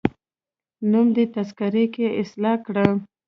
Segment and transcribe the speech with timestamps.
[0.91, 2.85] نوم دي تذکره کي اصلاح کړه